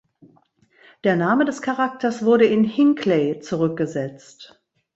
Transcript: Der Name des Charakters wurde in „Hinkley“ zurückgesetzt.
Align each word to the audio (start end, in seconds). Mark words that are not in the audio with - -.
Der 1.03 1.15
Name 1.15 1.45
des 1.45 1.61
Charakters 1.61 2.25
wurde 2.25 2.47
in 2.47 2.63
„Hinkley“ 2.63 3.39
zurückgesetzt. 3.39 4.59